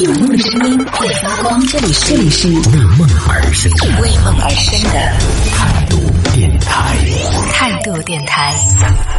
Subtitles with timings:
[0.00, 2.54] 有梦的声音会发光，这里是这里是为
[2.96, 5.00] 梦而生的为梦而生的
[5.50, 5.96] 态度
[6.32, 6.96] 电台。
[7.52, 8.54] 态度电台。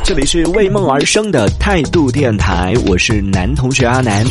[0.05, 4.25] 这里是为梦而生的态度电台，我是男同学阿南。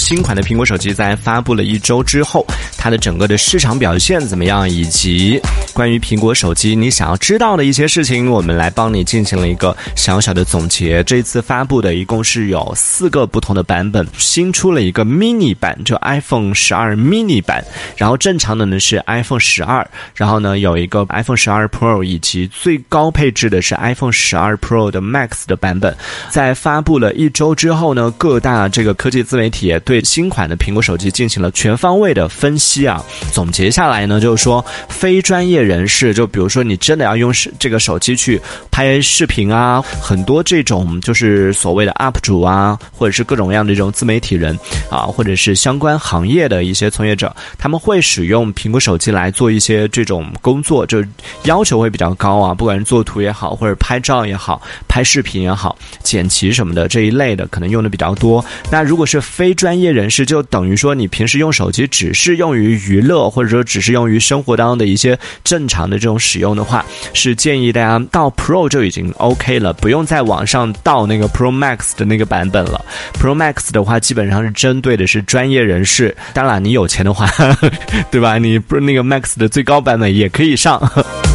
[0.00, 2.44] 新款的苹果手机在发布了一周之后，
[2.76, 4.68] 它的整个的市场表现怎么样？
[4.68, 5.40] 以及
[5.72, 11.02] 关于苹果手机你想要知道的一些事情，我们来帮你进行了一个小小的总结。
[11.04, 17.64] 这次发布的一共是有四个不同的版本，新出了一个 mini 版，就 iPhone 十二 mini 版，
[17.96, 25.96] 然后正常的呢是 iPhone 十二，然后呢有一个 iPhone 十二 Pro，以及最高配置的是 iPhone 十二 Pro 的 Max 的版本。
[26.28, 33.02] 在发布了一周之后呢，各大这个科技自媒体也对新款的苹果手机进行了全方位的分析啊。
[33.32, 44.58] 总结下来呢，就是说非专业人士，就比如说你真的要用是这个手机去拍视频啊，很多这种就是所谓的 UP 主啊，或者是各种各样的这种自媒体人
[44.90, 51.04] 啊，或者是相关行业的一些从业者，他们会使用苹果手机来做一些这种工作，就
[51.44, 58.44] 要求会比较高啊，不管是做图也好，或者拍照也好，拍视频也好，剪辑什么的这一类的，可能用的比较多。
[58.70, 65.18] 那如果是非专业人士，就等于说你平时用手机只是用于娱乐，或者说只是用于生活当中的一些
[65.52, 72.82] 正常的这种使用的话，是建议大家到 Pro 就已经 OK 了，不用在网上到那个 Pro Max 的那个版本了。
[73.20, 76.16] Pro Max 的话，基本上是针对的是专业人士。
[76.32, 77.28] 当然，你有钱的话，
[78.10, 78.38] 对吧？
[78.38, 80.80] 你不是那个 Max 的最高版本也可以上。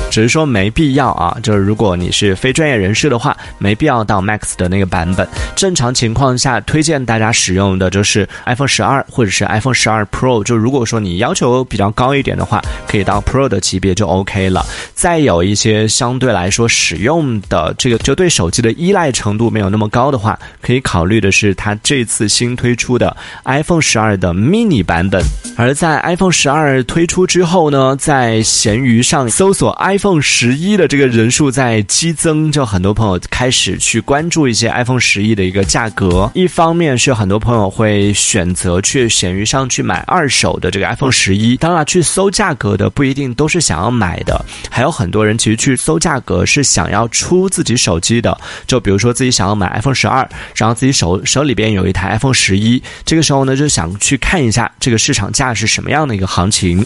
[0.10, 5.28] 只是说没必要啊，就是如果你是非专业人士的话，没必要到 Max 的那个版本。
[5.56, 10.44] 正常情况下，推荐大家使用的就是 iPhone 十二或者是 iPhone 十二 Pro。
[10.44, 14.66] 就如果说你要求比较高一点的话，可以到 Pro 的级别就 OK 了。
[14.96, 25.22] 再有一些相对来说使用的这个就对手机的依赖程度没有那么高的话，可以考虑的是它这次新推出的 iPhone 十二的 mini 版本。
[25.58, 29.97] 而在 iPhone 十二推出之后呢，在闲鱼上搜索 i。
[29.98, 36.30] iPhone 十一的这个人数在激增，就很多朋友开始去关注一些 iPhone 十一的一个价格。
[36.36, 48.40] 一方面是很多朋友会选择去闲鱼上去买二手的这个 iPhone 十一，当然去搜价格的不一定都是想要买的，还有很多人其实去搜价格是想要出自己手机的。
[48.68, 56.86] 就比如说自己想要买 iPhone 十二，然后自己手手里边有一台 iPhone 十一，这个时候呢就想去看一下这个市场价是什么样的一个行情。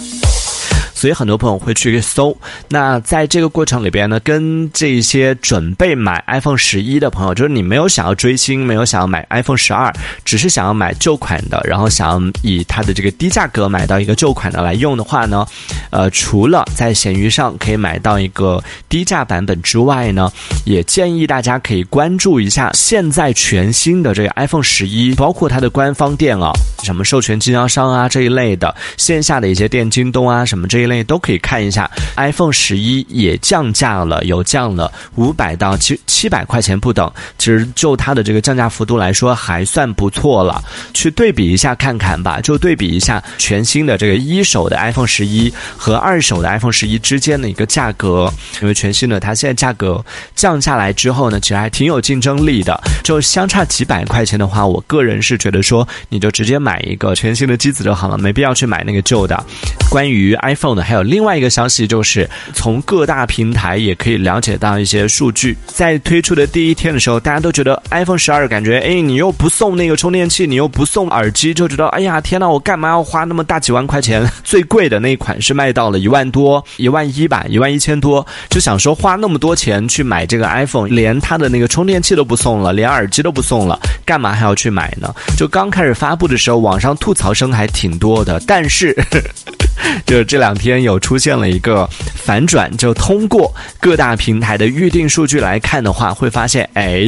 [1.01, 2.37] 所以很多朋友会去搜。
[2.69, 9.91] 那在这个过程里边呢，跟这些准备买 iPhone 十一的朋友，就是你没有想要追星，没有想要买 iPhone 十二，
[10.23, 15.43] 只是想要买旧款的，然后想以它的这个低价格买到一个旧款的来用的话呢，
[15.89, 20.31] 呃，除了在闲鱼上可以买到一个低价版本之外呢，
[20.65, 26.51] 也建议大家可以关注一下现在全新的这个 iPhone 十一，包括它的官方店啊，
[26.83, 30.91] 什么授权经销商啊这一类的，线下的一些店，京东啊什么这一。
[30.91, 37.09] 类都可以看一下，iPhone 十一也降价了，有降了五百到七七百块钱不等。
[37.37, 40.61] 其实就它的这个降价幅度来说，还算不错了。
[40.93, 48.29] 去对比一下看看吧，就对比一下全新的这个一手的 iPhone 十一和二手的 iPhone 十一之间的一个价格。
[48.61, 50.03] 因为全新的它现在价格
[50.35, 52.77] 降下来之后呢，其实还挺有竞争力的。
[53.01, 59.43] 就相差几百块钱的话，我个人是觉得说，你就直接买买一个全新的机子就好了，没必要去买那个旧的。
[59.89, 60.81] 关于 iPhone 的。
[60.81, 65.55] 还有另外一个消息，就是从各大平台也可以了解到一些数据。
[65.67, 74.25] 在推出的第一天的时候，大家都觉得 iPhone 十二感觉，哎，你又不送那个充电器，你又不送耳机，就觉得，哎呀，天呐，我干嘛要花那么大几万块钱？
[74.43, 85.13] 最贵的那一款是卖到了一万多，一万一吧，一万一千多，就想说花那么多钱去买这个 iPhone，连它的那个充电器都不送了，连耳机都不送了，干嘛还要去买呢？
[85.37, 88.95] 就刚开始发布的时候，网上吐槽声还挺多的，但是。
[90.05, 97.05] 就这两天有出现了一个反转，就通过各大平台的预定数据来看的话，会发现，哎，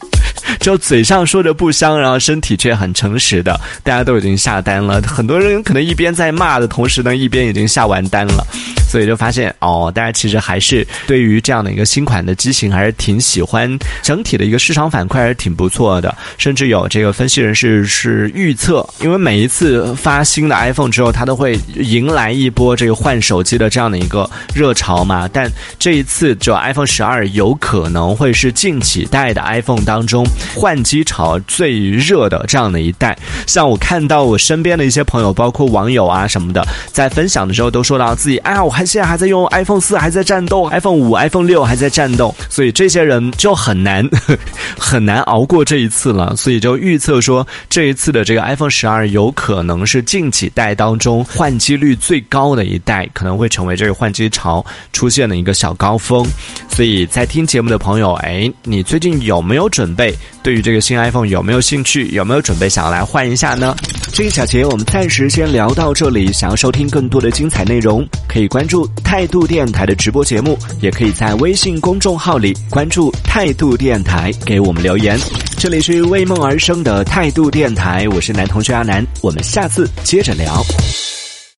[0.58, 5.00] 就嘴上说着不香，然后身体却很诚实的，大家都已经下单了。
[5.02, 8.46] 很多人可能一边在骂的同时呢，一边已经下完单了。
[8.88, 16.14] 所以就发现哦，大家其实还是对于这样的一个新款的机型还是挺喜欢，整体的一个市场反馈还是挺不错的。
[16.38, 25.28] 甚至有这个分析人士是预测，因为每一次发新的 iPhone 之后，它都会迎来一波这个换手机的这样的一个热潮嘛。
[25.32, 25.50] 但
[25.80, 30.24] 这一次就 iPhone 十二有可能会是近几代的 iPhone 当中
[30.54, 33.18] 换机潮最热的这样的一代。
[33.48, 38.75] 像我看到我身边的一些朋友，包括网友啊什么的，在分享的时候都说到自己，哎呀我。
[38.76, 42.34] 还现在还在用 iPhone 四，还在战斗；iPhone 五、iPhone 六还在战斗。
[42.50, 44.06] 所以这些人就很难
[44.78, 46.36] 很难熬过这一次了。
[46.36, 54.62] 所以就预测说，这一次的这个 iPhone 十二有可能是近几代当中换机率最高的一代，可能会成为这个换机潮
[54.92, 56.22] 出现的一个小高峰。
[56.68, 60.14] 所以在听节目的朋友，哎，你最近有没有准备？
[60.42, 62.08] 对于这个新 iPhone 有没有兴趣？
[62.08, 63.74] 有没有准备想要来换一下呢？
[64.16, 66.32] 这一小节我们暂时先聊到这里。
[66.32, 75.20] 想要收听更多的精彩内容，可以关注态度电台的直播节目，也可以在微信公众号里关注态度电台，给我们留言。
[75.58, 80.64] 这里是为梦而生的态度电台，我是男同学阿南，我们下次接着聊。